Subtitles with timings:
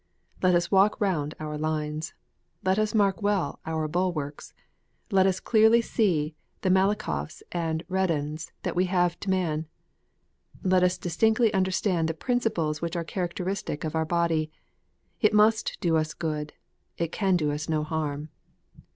[0.41, 2.15] Let us walk round our lines.
[2.63, 4.51] Let us mark well our bulwarks.
[5.11, 9.67] Let us clearly see the Malakhoffs and Redans that we have to man.
[10.63, 14.49] Let us distinctly understand the principles which are characteristic of our body.
[15.19, 16.53] It must do us good;
[16.97, 18.29] it can do us no harm.